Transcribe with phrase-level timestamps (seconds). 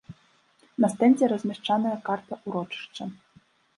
[0.85, 3.03] На стэндзе размешчаная карта ўрочышча.